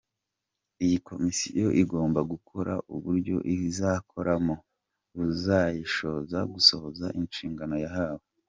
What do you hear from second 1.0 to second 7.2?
Komisiyo igomba gutora uburyo izakoramo, buzayishoboza gusohoza